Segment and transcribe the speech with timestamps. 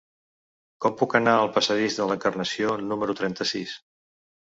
[0.85, 3.75] Com puc anar al passadís de l'Encarnació número trenta-sis?